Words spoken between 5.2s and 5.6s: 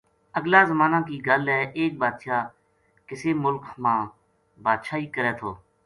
تھو